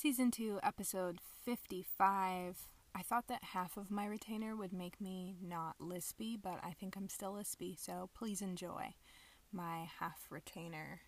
Season 0.00 0.30
2, 0.30 0.60
Episode 0.62 1.18
55. 1.44 2.56
I 2.94 3.02
thought 3.02 3.28
that 3.28 3.44
half 3.52 3.76
of 3.76 3.90
my 3.90 4.06
retainer 4.06 4.56
would 4.56 4.72
make 4.72 4.98
me 4.98 5.36
not 5.46 5.78
lispy, 5.78 6.38
but 6.42 6.58
I 6.64 6.70
think 6.70 6.96
I'm 6.96 7.10
still 7.10 7.34
lispy, 7.34 7.78
so 7.78 8.08
please 8.14 8.40
enjoy 8.40 8.94
my 9.52 9.90
half 9.98 10.26
retainer 10.30 11.02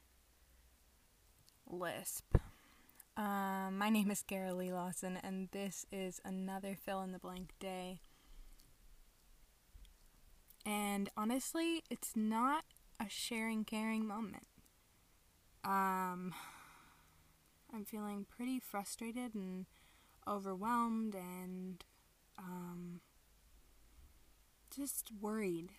lisp. 1.67 2.37
Um, 3.17 3.79
my 3.79 3.89
name 3.89 4.11
is 4.11 4.23
Gara 4.23 4.53
Lee 4.53 4.75
Lawson, 4.75 5.19
and 5.23 5.49
this 5.53 5.87
is 5.91 6.21
another 6.23 6.77
fill 6.79 7.01
in 7.01 7.13
the 7.13 7.19
blank 7.19 7.55
day. 7.59 8.01
And 10.67 11.09
honestly, 11.17 11.83
it's 11.89 12.13
not 12.15 12.65
a 13.01 13.07
sharing, 13.09 13.65
caring 13.65 14.07
moment. 14.07 14.49
Um, 15.65 16.35
I'm 17.75 17.85
feeling 17.85 18.27
pretty 18.29 18.61
frustrated 18.61 19.35
and 19.35 19.67
overwhelmed 20.29 21.15
and 21.15 21.85
um, 22.39 23.01
just 24.75 25.11
worried. 25.21 25.71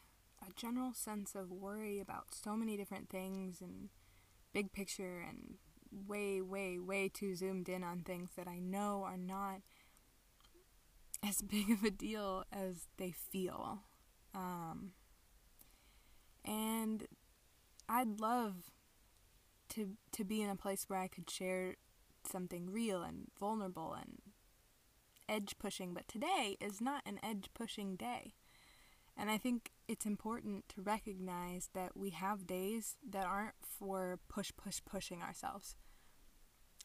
A 0.42 0.52
general 0.56 0.94
sense 0.94 1.36
of 1.36 1.52
worry 1.52 2.00
about 2.00 2.34
so 2.34 2.58
many 2.58 2.76
different 2.76 3.10
things 3.10 3.62
and 3.62 3.90
big 4.54 4.74
picture 4.74 5.24
and 5.28 5.56
way, 6.08 6.42
way, 6.42 6.80
way 6.80 7.10
too 7.10 7.36
zoomed 7.36 7.70
in 7.70 7.84
on 7.84 8.02
things 8.02 8.32
that 8.36 8.48
I 8.48 8.60
know 8.60 9.04
are 9.06 9.18
not 9.18 9.62
as 11.28 11.42
big 11.50 11.70
of 11.72 11.84
a 11.84 11.92
deal 11.92 12.44
as 12.52 12.88
they 12.98 13.12
feel. 13.12 13.84
Um, 14.36 14.92
and 16.44 17.08
I'd 17.88 18.20
love 18.20 18.72
to 19.70 19.92
to 20.12 20.24
be 20.24 20.42
in 20.42 20.50
a 20.50 20.56
place 20.56 20.86
where 20.88 21.00
I 21.00 21.08
could 21.08 21.30
share 21.30 21.76
something 22.28 22.72
real 22.72 23.04
and 23.04 23.28
vulnerable 23.40 23.94
and 23.94 24.22
edge 25.30 25.56
pushing, 25.60 25.94
but 25.94 26.08
today 26.08 26.58
is 26.60 26.82
not 26.82 27.02
an 27.06 27.20
edge 27.24 27.50
pushing 27.54 27.96
day. 27.96 28.34
And 29.16 29.30
I 29.30 29.38
think 29.38 29.72
it's 29.88 30.06
important 30.06 30.68
to 30.70 30.82
recognize 30.82 31.70
that 31.74 31.96
we 31.96 32.10
have 32.10 32.48
days 32.48 32.98
that 33.08 33.26
aren't 33.26 33.56
for 33.62 34.20
push, 34.28 34.52
push, 34.58 34.80
pushing 34.86 35.22
ourselves. 35.22 35.76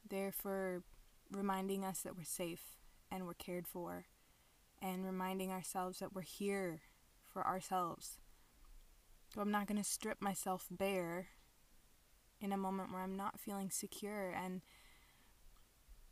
They're 0.08 0.32
for 0.32 0.82
reminding 1.30 1.84
us 1.84 2.00
that 2.00 2.16
we're 2.16 2.24
safe 2.24 2.76
and 3.10 3.26
we're 3.26 3.34
cared 3.34 3.66
for, 3.66 4.04
and 4.82 5.04
reminding 5.04 5.50
ourselves 5.50 5.98
that 5.98 6.14
we're 6.14 6.22
here 6.22 6.82
for 7.26 7.46
ourselves. 7.46 8.18
So 9.34 9.41
I'm 9.41 9.50
not 9.50 9.66
going 9.66 9.82
to 9.82 9.88
strip 9.88 10.20
myself 10.20 10.66
bare 10.70 11.28
in 12.41 12.52
a 12.52 12.56
moment 12.56 12.92
where 12.92 13.02
I'm 13.02 13.16
not 13.16 13.41
feeling 13.41 13.70
secure 13.70 14.30
and 14.30 14.60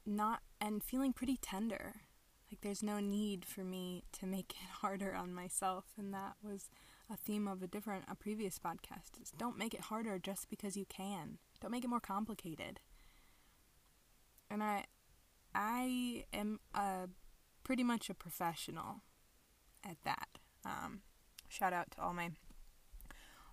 not 0.06 0.40
and 0.60 0.82
feeling 0.82 1.12
pretty 1.12 1.36
tender. 1.36 1.94
Like 2.50 2.60
there's 2.60 2.82
no 2.82 3.00
need 3.00 3.44
for 3.44 3.64
me 3.64 4.04
to 4.20 4.26
make 4.26 4.52
it 4.52 4.70
harder 4.80 5.14
on 5.14 5.34
myself 5.34 5.84
and 5.98 6.12
that 6.14 6.34
was 6.42 6.70
a 7.10 7.16
theme 7.16 7.46
of 7.46 7.62
a 7.62 7.66
different 7.66 8.04
a 8.08 8.14
previous 8.14 8.58
podcast. 8.58 9.20
Is 9.20 9.32
don't 9.36 9.58
make 9.58 9.74
it 9.74 9.82
harder 9.82 10.18
just 10.18 10.48
because 10.48 10.76
you 10.76 10.86
can. 10.86 11.38
Don't 11.60 11.70
make 11.70 11.84
it 11.84 11.90
more 11.90 12.00
complicated. 12.00 12.80
And 14.50 14.62
I 14.62 14.84
I 15.54 16.24
am 16.32 16.60
a 16.74 17.08
pretty 17.64 17.82
much 17.82 18.10
a 18.10 18.14
professional 18.14 19.02
at 19.84 19.96
that. 20.04 20.28
Um, 20.64 21.00
shout 21.48 21.72
out 21.72 21.90
to 21.92 22.02
all 22.02 22.12
my 22.12 22.30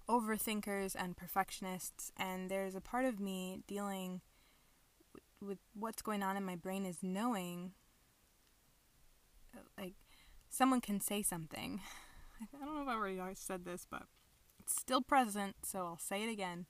overthinkers 0.10 0.95
and 0.98 1.16
perfectionists 1.16 2.12
and 2.17 2.50
there's 2.50 2.76
a 2.76 2.82
part 2.82 3.06
of 3.06 3.20
me 3.20 3.60
dealing 3.67 4.22
with 5.44 5.59
what's 5.73 6.02
going 6.02 6.23
on 6.23 6.38
in 6.38 6.44
my 6.44 6.55
brain 6.55 6.86
is 6.86 6.97
knowing 7.02 7.73
like 9.77 9.94
someone 10.49 10.81
can 10.81 10.99
say 10.99 11.22
something. 11.22 11.81
I 12.61 12.66
don't 12.66 12.75
know 12.75 12.81
if 12.83 12.88
I 12.88 12.94
already 12.94 13.36
said 13.36 13.66
this, 13.66 13.86
but 13.89 14.03
it's 14.59 14.76
still 14.76 15.02
present, 15.02 15.55
so 15.64 15.80
I'll 15.80 15.99
say 15.99 16.23
it 16.23 16.32
again. 16.32 16.65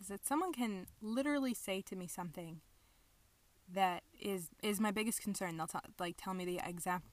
Is 0.00 0.08
that 0.08 0.26
someone 0.26 0.52
can 0.52 0.86
literally 1.00 1.54
say 1.54 1.80
to 1.82 1.96
me 1.96 2.06
something 2.06 2.60
that 3.72 4.02
is 4.20 4.50
is 4.62 4.80
my 4.80 4.90
biggest 4.90 5.22
concern. 5.22 5.56
They'll 5.56 5.66
t- 5.66 5.78
like 5.98 6.16
tell 6.18 6.34
me 6.34 6.44
the 6.44 6.60
exact 6.64 7.06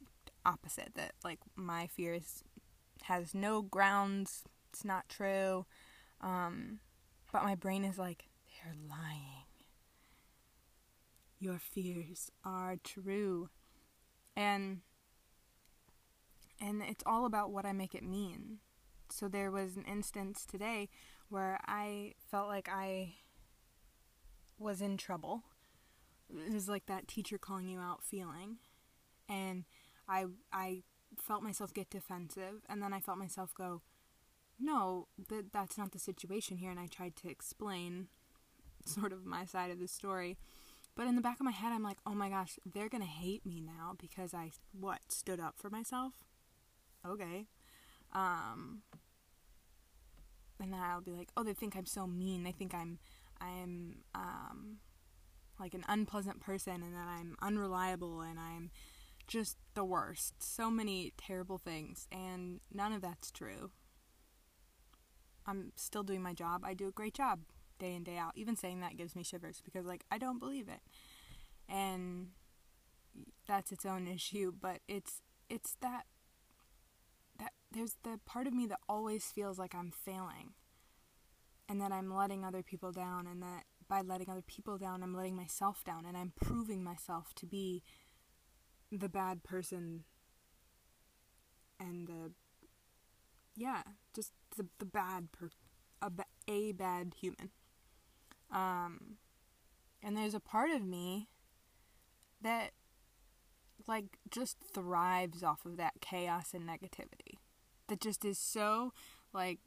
opposite 0.46 0.92
that 0.96 1.14
like 1.24 1.40
my 1.56 1.88
fears 1.88 2.44
has 3.04 3.34
no 3.34 3.62
grounds. 3.62 4.44
It's 4.72 4.84
not 4.84 5.08
true. 5.08 5.66
Um, 6.22 6.80
but 7.32 7.44
my 7.44 7.56
brain 7.56 7.84
is 7.84 7.98
like 7.98 8.26
they're 8.64 8.76
lying 8.90 9.43
your 11.44 11.60
fears 11.60 12.32
are 12.44 12.78
true. 12.84 13.50
And 14.36 14.82
and 16.62 16.82
it's 16.82 17.04
all 17.06 17.26
about 17.26 17.52
what 17.52 17.66
I 17.66 17.74
make 17.74 17.94
it 17.94 18.04
mean. 18.04 18.60
So 19.10 19.28
there 19.28 19.52
was 19.52 19.76
an 19.76 19.84
instance 19.84 20.46
today 20.46 20.90
where 21.30 21.60
I 21.66 22.14
felt 22.32 22.48
like 22.48 22.70
I 22.70 23.16
was 24.58 24.82
in 24.82 24.98
trouble. 24.98 25.44
It 26.30 26.54
was 26.54 26.70
like 26.70 26.86
that 26.86 27.08
teacher 27.08 27.38
calling 27.38 27.68
you 27.68 27.80
out 27.80 28.04
feeling. 28.04 28.58
And 29.28 29.66
I 30.08 30.26
I 30.52 30.84
felt 31.18 31.44
myself 31.44 31.74
get 31.74 31.90
defensive 31.90 32.64
and 32.70 32.82
then 32.82 32.94
I 32.94 33.00
felt 33.00 33.18
myself 33.18 33.54
go, 33.54 33.82
"No, 34.60 35.08
that 35.30 35.52
that's 35.52 35.78
not 35.78 35.92
the 35.92 36.00
situation 36.00 36.58
here." 36.58 36.72
And 36.72 36.80
I 36.80 36.88
tried 36.88 37.16
to 37.18 37.30
explain 37.30 38.08
sort 38.86 39.14
of 39.14 39.26
my 39.26 39.46
side 39.46 39.72
of 39.72 39.80
the 39.80 39.88
story 39.88 40.38
but 40.96 41.08
in 41.08 41.16
the 41.16 41.22
back 41.22 41.40
of 41.40 41.46
my 41.46 41.52
head, 41.52 41.72
I'm 41.72 41.84
like, 41.84 41.98
oh 42.06 42.14
my 42.14 42.30
gosh, 42.30 42.60
they're 42.66 42.90
gonna 42.90 43.06
hate 43.06 43.46
me 43.46 43.62
now 43.62 43.96
because 44.00 44.34
I 44.34 44.52
what 44.72 45.00
stood 45.10 45.40
up 45.40 45.56
for 45.58 45.70
myself. 45.70 46.14
Okay, 47.06 47.48
um, 48.14 48.84
and 50.60 50.72
then 50.72 50.80
I'll 50.80 51.02
be 51.02 51.12
like, 51.12 51.30
oh, 51.36 51.44
they 51.44 51.54
think 51.54 51.76
I'm 51.76 51.86
so 51.86 52.08
mean. 52.08 52.44
They 52.44 52.52
think 52.52 52.74
I'm 52.74 53.00
I'm 53.42 54.04
um 54.14 54.78
like 55.60 55.74
an 55.74 55.86
unpleasant 55.88 56.42
person, 56.42 56.84
and 56.84 56.94
that 56.94 57.08
I'm 57.08 57.36
unreliable, 57.42 58.22
and 58.22 58.40
I'm 58.40 58.70
just 59.28 59.58
the 59.74 59.84
worst. 59.86 60.36
So 60.44 60.70
many 60.70 61.14
terrible 61.18 61.58
things, 61.58 62.08
and 62.12 62.60
none 62.72 62.94
of 62.94 63.02
that's 63.02 63.32
true. 63.32 63.72
I'm 65.46 65.74
still 65.76 66.04
doing 66.04 66.22
my 66.22 66.34
job. 66.34 66.62
I 66.64 66.74
do 66.74 66.88
a 66.88 66.92
great 66.92 67.14
job 67.14 67.40
day 67.80 67.94
in 67.96 68.04
day 68.04 68.18
out. 68.18 68.32
Even 68.36 68.56
saying 68.56 68.80
that 68.80 68.98
gives 68.98 69.16
me 69.16 69.24
shivers 69.24 69.62
because 69.64 69.86
like 69.86 70.04
I 70.12 70.18
don't 70.18 70.40
believe 70.40 70.68
it. 70.68 70.82
And 71.70 72.30
that's 73.48 73.72
its 73.72 73.86
own 73.86 74.08
issue, 74.14 74.52
but 74.60 74.80
it's 74.88 75.22
it's 75.50 75.76
that 75.82 76.06
that 77.40 77.52
there's 77.72 77.96
the 78.04 78.20
part 78.26 78.48
of 78.48 78.54
me 78.54 78.66
that 78.68 78.80
always 78.88 79.26
feels 79.26 79.58
like 79.58 79.74
I'm 79.76 79.92
failing 79.92 80.54
and 81.68 81.82
that 81.82 81.92
I'm 81.92 82.14
letting 82.14 82.44
other 82.44 82.64
people 82.64 82.92
down 82.92 83.28
and 83.28 83.42
that 83.42 83.64
by 83.88 84.02
letting 84.02 84.30
other 84.30 84.42
people 84.42 84.78
down 84.78 85.04
I'm 85.04 85.16
letting 85.16 85.36
myself 85.36 85.84
down 85.84 86.06
and 86.06 86.16
I'm 86.18 86.34
proving 86.40 86.84
myself 86.84 87.34
to 87.36 87.46
be 87.46 87.84
the 88.92 89.10
bad 89.10 89.44
person 89.44 90.04
and 91.80 92.08
the 92.08 92.32
yeah, 93.56 93.84
just 94.16 94.32
the 94.58 94.68
the 94.80 94.86
bad 94.86 95.32
per 95.32 95.50
a, 96.02 96.12
a 96.48 96.72
bad 96.72 97.14
human. 97.20 97.50
Um, 98.54 99.18
and 100.02 100.16
there's 100.16 100.36
a 100.36 100.40
part 100.40 100.70
of 100.70 100.84
me 100.84 101.28
that 102.42 102.72
like 103.88 104.18
just 104.30 104.58
thrives 104.74 105.44
off 105.44 105.66
of 105.66 105.78
that 105.78 105.94
chaos 106.00 106.54
and 106.54 106.68
negativity. 106.68 107.40
That 107.90 108.00
just 108.00 108.24
is 108.24 108.38
so 108.38 108.94
like 109.34 109.60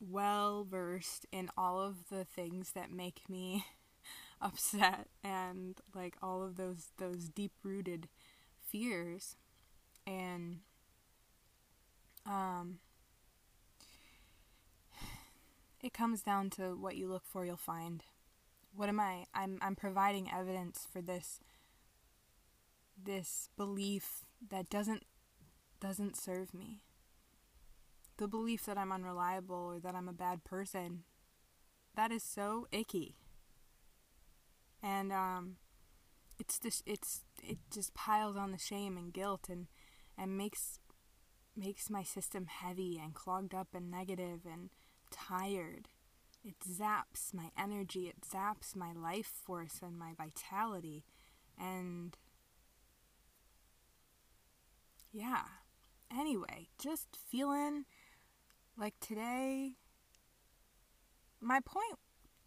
well 0.00 0.66
versed 0.68 1.26
in 1.32 1.50
all 1.56 1.80
of 1.80 2.08
the 2.10 2.24
things 2.24 2.72
that 2.72 2.90
make 2.90 3.28
me 3.28 3.64
upset 4.40 5.08
and 5.24 5.80
like 5.94 6.16
all 6.22 6.42
of 6.42 6.56
those 6.56 6.88
those 6.98 7.28
deep 7.28 7.52
rooted 7.62 8.08
fears 8.60 9.36
and 10.06 10.58
um 12.26 12.78
it 15.82 15.92
comes 15.92 16.22
down 16.22 16.50
to 16.50 16.76
what 16.76 16.96
you 16.96 17.08
look 17.08 17.24
for, 17.24 17.44
you'll 17.44 17.56
find. 17.56 18.02
What 18.74 18.88
am 18.88 19.00
I? 19.00 19.26
I'm 19.34 19.58
I'm 19.62 19.76
providing 19.76 20.30
evidence 20.30 20.86
for 20.90 21.00
this 21.00 21.40
this 23.02 23.48
belief 23.56 24.24
that 24.50 24.68
doesn't 24.68 25.04
doesn't 25.80 26.16
serve 26.16 26.52
me. 26.52 26.80
The 28.16 28.28
belief 28.28 28.66
that 28.66 28.76
I'm 28.76 28.92
unreliable 28.92 29.54
or 29.54 29.80
that 29.80 29.94
I'm 29.94 30.08
a 30.08 30.12
bad 30.12 30.44
person. 30.44 31.04
That 31.94 32.10
is 32.10 32.22
so 32.22 32.66
icky. 32.72 33.16
And 34.82 35.12
um 35.12 35.56
it's 36.38 36.58
just 36.58 36.82
it's 36.86 37.24
it 37.42 37.58
just 37.72 37.94
piles 37.94 38.36
on 38.36 38.52
the 38.52 38.58
shame 38.58 38.96
and 38.96 39.12
guilt 39.12 39.48
and 39.48 39.66
and 40.16 40.36
makes 40.36 40.78
makes 41.56 41.90
my 41.90 42.02
system 42.02 42.46
heavy 42.46 43.00
and 43.02 43.14
clogged 43.14 43.54
up 43.54 43.68
and 43.74 43.90
negative 43.90 44.40
and 44.50 44.70
tired. 45.10 45.88
It 46.44 46.54
zaps 46.60 47.34
my 47.34 47.50
energy, 47.58 48.08
it 48.08 48.22
zaps 48.22 48.74
my 48.76 48.92
life 48.92 49.32
force 49.44 49.80
and 49.82 49.98
my 49.98 50.12
vitality. 50.16 51.04
And 51.58 52.16
yeah. 55.12 55.42
Anyway, 56.10 56.68
just 56.78 57.18
feeling 57.28 57.84
like 58.78 58.94
today. 59.00 59.72
My 61.40 61.60
point 61.60 61.98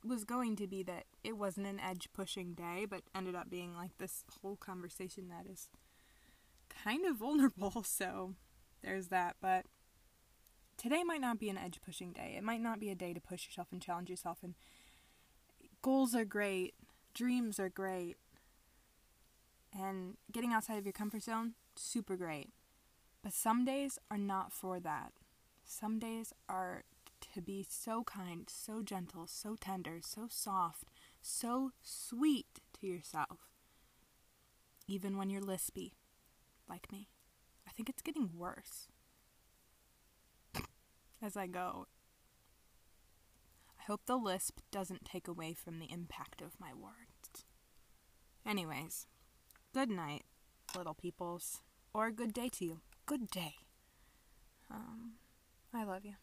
was 0.04 0.24
going 0.24 0.56
to 0.58 0.68
be 0.68 0.84
that 0.84 1.06
it 1.24 1.38
wasn't 1.38 1.68
an 1.68 1.80
edge 1.80 2.10
pushing 2.14 2.54
day, 2.54 2.86
but 2.90 3.04
ended 3.14 3.36
up 3.36 3.50
being 3.50 3.76
like 3.76 3.98
this 3.98 4.24
whole 4.42 4.56
conversation 4.56 5.30
that 5.30 5.50
is 5.50 5.70
kind 6.70 7.06
of 7.06 7.18
vulnerable. 7.18 7.84
So 7.86 8.36
there's 8.84 9.08
that. 9.10 9.36
But 9.42 9.66
today 10.82 11.04
might 11.04 11.22
not 11.22 11.40
be 11.40 11.50
an 11.50 11.60
edge 11.60 11.80
pushing 11.86 12.12
day. 12.12 12.34
It 12.36 12.44
might 12.44 12.62
not 12.62 12.80
be 12.80 12.90
a 12.90 12.96
day 12.96 13.14
to 13.14 13.22
push 13.22 13.46
yourself 13.46 13.68
and 13.72 13.82
challenge 13.82 14.10
yourself. 14.10 14.40
And 14.42 14.56
goals 15.84 16.16
are 16.16 16.26
great, 16.26 16.74
dreams 17.14 17.60
are 17.60 17.70
great, 17.70 18.18
and 19.78 20.18
getting 20.32 20.52
outside 20.52 20.80
of 20.80 20.86
your 20.86 20.94
comfort 20.94 21.22
zone, 21.22 21.54
super 21.76 22.16
great. 22.18 22.50
But 23.24 23.34
some 23.34 23.64
days 23.64 24.00
are 24.10 24.18
not 24.18 24.52
for 24.52 24.80
that. 24.80 25.14
Some 25.64 26.00
days 26.00 26.34
are 26.50 26.84
to 27.34 27.42
be 27.42 27.64
so 27.70 28.04
kind, 28.04 28.50
so 28.50 28.82
gentle, 28.82 29.28
so 29.28 29.56
tender, 29.56 30.00
so 30.02 30.28
soft, 30.30 30.86
so 31.22 31.72
sweet 31.84 32.60
to 32.80 32.88
yourself. 32.88 33.52
Even 34.88 35.16
when 35.16 35.30
you're 35.30 35.42
lispy, 35.42 35.92
like 36.68 36.92
me. 36.92 37.08
I 37.68 37.72
think 37.72 37.88
it's 37.88 38.02
getting 38.02 38.32
worse 38.36 38.88
as 41.22 41.38
I 41.38 41.48
go. 41.48 41.88
I 43.80 43.84
hope 43.84 44.02
the 44.06 44.16
lisp 44.18 44.60
doesn't 44.72 45.06
take 45.06 45.28
away 45.28 45.54
from 45.54 45.80
the 45.80 45.92
impact 45.92 46.42
of 46.42 46.60
my 46.60 46.74
words. 46.74 47.46
Anyways, 48.46 49.08
good 49.74 49.90
night, 49.90 50.24
little 50.76 50.94
peoples, 50.94 51.62
or 51.94 52.12
good 52.12 52.34
day 52.34 52.50
to 52.50 52.66
you. 52.66 52.82
Good 53.06 53.30
day. 53.30 53.56
Um, 54.70 55.14
I 55.74 55.84
love 55.84 56.06
you. 56.06 56.14